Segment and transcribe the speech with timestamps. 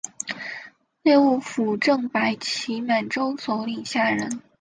[1.03, 4.41] 内务府正白旗满洲佐领下人。